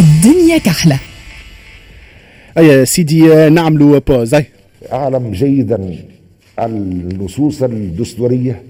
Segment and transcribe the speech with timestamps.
[0.00, 0.98] الدنيا كحلة.
[2.58, 4.46] أي سيدي نعملوا بوز أي.
[4.92, 5.96] أعلم جيدا
[6.58, 8.62] النصوص الدستورية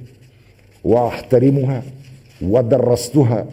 [0.85, 1.83] وأحترمها
[2.43, 3.47] ودرستها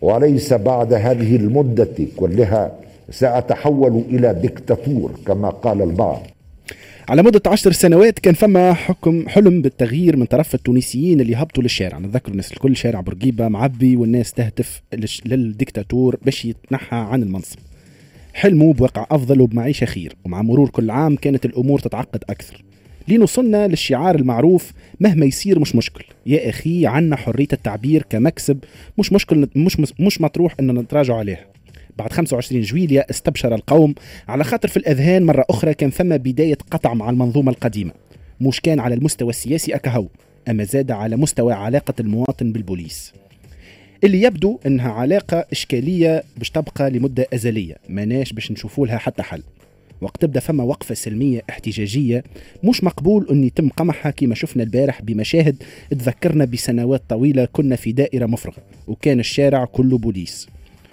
[0.00, 2.72] وليس بعد هذه المدة كلها
[3.10, 6.22] سأتحول إلى دكتاتور كما قال البعض.
[7.08, 11.98] على مدة عشر سنوات كان فما حكم حلم بالتغيير من طرف التونسيين اللي هبطوا للشارع.
[11.98, 14.82] نتذكر الناس الكل شارع بورقيبة معبي والناس تهتف
[15.24, 17.58] للدكتاتور باش يتنحى عن المنصب.
[18.34, 22.64] حلموا بواقع أفضل وبمعيشة خير ومع مرور كل عام كانت الأمور تتعقد أكثر.
[23.08, 26.04] لين وصلنا للشعار المعروف مهما يصير مش مشكل.
[26.26, 28.58] يا أخي عنا حرية التعبير كمكسب
[28.98, 31.46] مش مشكل مش مش مطروح أن نتراجع عليه
[31.98, 33.94] بعد 25 جويليا استبشر القوم.
[34.28, 37.92] على خاطر في الأذهان مرة أخرى كان ثم بداية قطع مع المنظومة القديمة.
[38.40, 40.06] مش كان على المستوى السياسي أكهو
[40.48, 43.12] أما زاد على مستوى علاقة المواطن بالبوليس.
[44.04, 49.42] اللي يبدو إنها علاقة إشكالية باش تبقى لمدة أزلية ماناش باش نشوفوا لها حتى حل.
[50.00, 52.24] وقت تبدأ فما وقفة سلمية احتجاجية
[52.64, 58.26] مش مقبول إن يتم قمعها كما شفنا البارح بمشاهد تذكرنا بسنوات طويلة كنا في دائرة
[58.26, 58.56] مفرغة
[58.86, 60.48] وكان الشارع كله بوليس.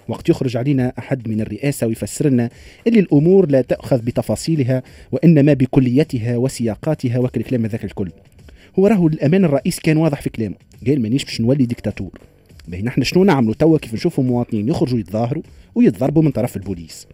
[0.08, 2.50] وقت يخرج علينا أحد من الرئاسة ويفسر لنا
[2.86, 8.10] اللي الأمور لا تأخذ بتفاصيلها وإنما بكليتها وسياقاتها وكل الكلام هذاك الكل.
[8.78, 10.54] هو راهو الأمان الرئيس كان واضح في كلامه.
[10.86, 12.18] قال مانيش باش نولي ديكتاتور.
[12.68, 15.42] باهي نحن شنو نعملوا توا كيف نشوفوا مواطنين يخرجوا يتظاهروا
[15.74, 17.06] ويتضربوا من طرف البوليس.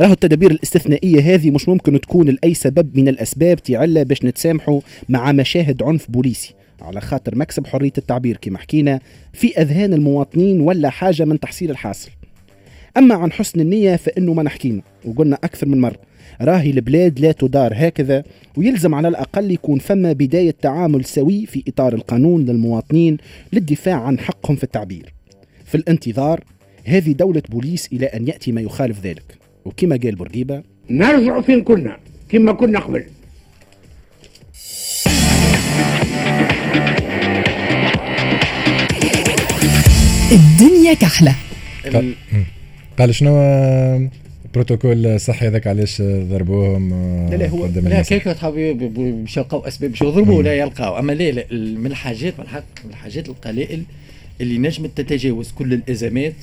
[0.00, 5.32] راهو التدابير الاستثنائية هذه مش ممكن تكون لأي سبب من الأسباب تعلى باش نتسامحوا مع
[5.32, 6.54] مشاهد عنف بوليسي.
[6.82, 9.00] على خاطر مكسب حرية التعبير كما حكينا
[9.32, 12.10] في أذهان المواطنين ولا حاجة من تحصيل الحاصل.
[12.96, 15.96] أما عن حسن النية فإنه ما نحكينا وقلنا أكثر من مرة
[16.40, 18.24] راهي البلاد لا تدار هكذا
[18.56, 23.16] ويلزم على الأقل يكون فما بداية تعامل سوي في إطار القانون للمواطنين
[23.52, 25.14] للدفاع عن حقهم في التعبير.
[25.64, 26.44] في الانتظار
[26.84, 29.38] هذه دولة بوليس إلى أن يأتي ما يخالف ذلك.
[29.64, 31.96] وكما قال بورقيبة نرجع فين كنا؟
[32.28, 33.04] كما كنا قبل.
[40.32, 41.34] الدنيا كحلة.
[42.98, 44.10] قال شنو
[44.54, 46.90] بروتوكول صحي هذاك علاش ضربوهم
[47.30, 51.44] لا لا هو لا كيف باش يلقاو اسباب باش يضربوا ولا يلقاو أما لا, لا
[51.52, 53.82] من الحاجات من الحق من الحاجات القلائل
[54.40, 56.34] اللي نجمت تتجاوز كل الأزمات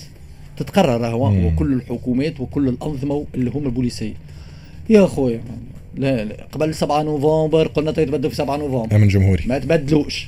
[0.58, 4.14] تتقرر هو وكل الحكومات وكل الأنظمة اللي هم البوليسية.
[4.90, 5.42] يا خويا
[5.96, 8.96] لا لا قبل 7 نوفمبر قلنا يتبدلوا في 7 نوفمبر.
[8.96, 9.44] أمن جمهوري.
[9.48, 10.28] ما تبدلوش.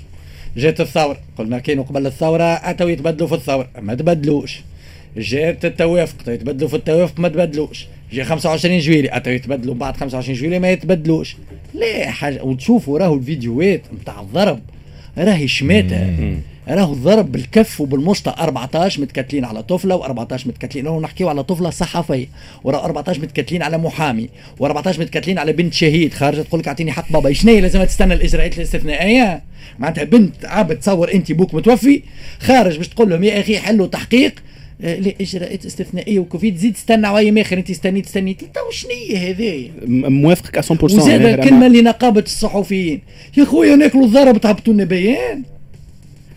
[0.58, 1.18] جات الثورة.
[1.38, 3.70] قلنا كانوا قبل الثورة اتوا يتبدلوا في الثورة.
[3.82, 4.62] ما تبدلوش.
[5.18, 7.86] جات التوافق يتبدلوا في التوافق ما تبدلوش.
[8.12, 11.36] جا 25 جويلي اتوا يتبدلوا بعد 25 جويلي ما يتبدلوش.
[11.74, 14.60] ليه؟ حاجة وتشوفوا راهو الفيديوهات نتاع الضرب.
[15.18, 16.08] راهي شماتة.
[16.68, 22.28] راهو ضرب بالكف وبالمشطة 14 متكتلين على طفلة و14 متكتلين راهو نحكيو على طفلة صحفية
[22.64, 24.30] ورا 14 متكتلين على محامي
[24.62, 26.14] و14 متكتلين على بنت شهيد.
[26.14, 27.34] خارجة تقول لك أعطيني حق بابا.
[27.34, 29.42] شنو لازم تستنى الإجراءات الاستثنائية؟
[29.80, 32.02] معناتها بنت عابد تصور انت بوك متوفي.
[32.40, 34.34] خارج باش تقول لهم يا أخي حلوا تحقيق.
[34.80, 36.58] لاجراءات استثنائية وكوفيد.
[36.58, 42.22] زيد استنى عوايم اخر انت استنيت استنيت انت وشنو هذايا موافقك 100% وزاد الكلمة لنقابه
[42.22, 43.02] الصحفيين.
[43.38, 45.44] يا خويا ناكلوا الضرب تهبطوا لنا بيان.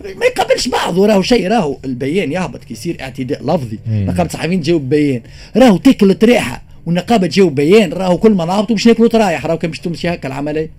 [0.05, 3.79] ما يقبلش بعضه راهو شيء راهو البيان يهبط كي يصير اعتداء لفظي.
[3.89, 5.21] نقابة الصحفيين تجاوب بيان.
[5.56, 9.71] راهو تاكل طريحة والنقابة تجاوب بيان راهو كل ما نهبطوا باش ناكلوا طرايح راهو كان
[9.71, 10.71] باش تمشي هكا العملية.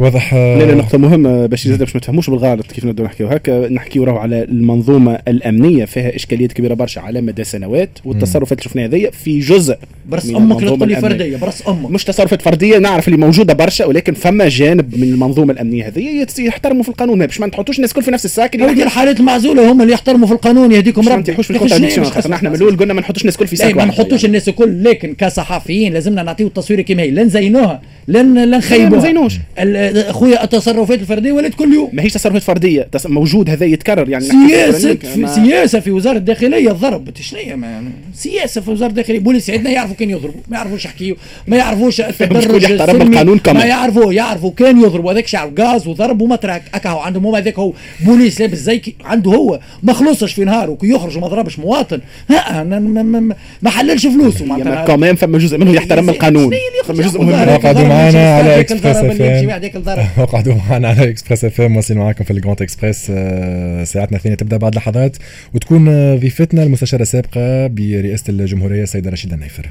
[0.00, 3.28] واضح لا لا نقطة مهمة باش زاد باش ما تفهموش بالغلط كيف نبداو نحكيو.
[3.28, 8.70] هكا نحكيو راهو على المنظومة الأمنية فيها إشكاليات كبيرة برشا على مدى سنوات والتصرفات اللي
[8.70, 9.76] شفناها هذيا في جزء
[10.08, 11.90] براس أمك لا تقول لي فردية براس أمك.
[11.90, 16.82] مش تصرفات فردية نعرف اللي موجودة برشا ولكن فما جانب من المنظومة الأمنية هذه يحترموا
[16.82, 17.26] في القانون.
[17.26, 20.26] باش ما نحطوش الناس الكل في نفس ال sac اللي الحالات المعزولة هم اللي يحترموا
[20.26, 23.00] في القانون يهديكم ربي ما نحطوش في ال contradiction خاطر؟ نحن من الأول قلنا ما
[23.00, 24.84] نحطوش الناس الكل في sac ما نحطوش الناس الكل.
[24.84, 27.10] لكن كصحفيين لازمنا نعطيو التصوير كما هي.
[27.10, 29.34] لا نزينوها لا نخيبوها ما نزينوش
[30.10, 31.90] خويا التصرفات الفردية ولات كل يوم.
[31.92, 32.88] ما هيش تصرفات فردية.
[33.06, 37.08] موجود هذا يتكرر يعني سياسة في سياسة في وزارة الداخلية الضرب.
[37.20, 37.38] شنو
[38.14, 39.18] سياسة في وزارة الداخلية.
[39.18, 40.40] بوليس عندنا يعرفوا كان يضربوا.
[40.48, 41.16] ما يعرفوش يحكيوا
[41.46, 43.56] ما يعرفوش التدرج يحترم القانون كمان.
[43.56, 47.72] ما يعرفوا يعرفوا كان يضربوا هذاك شعب غاز وضرب ومترك هكا عندهم هو هذاك هو.
[48.00, 49.60] بوليس لابس زي عنده هو.
[49.82, 52.00] ما خلصش في نهار وكي يخرج وما ضربش مواطن.
[52.30, 52.64] ها
[53.62, 54.44] ما حللش فلوسه.
[54.44, 56.52] معناتها كمان فما جزء منه يحترم القانون.
[56.84, 59.50] فما جزء مهم معنا على Express FM
[60.18, 64.36] اقعدوا معنا على Express FM واصلين معاكم في ال Grand Express آه، ساعتنا الثانية.
[64.36, 65.16] تبدأ بعد لحظات
[65.54, 69.70] وتكون ضيفتنا المستشاره السابقة برئاسة الجمهورية السيدة رشيدة النيفر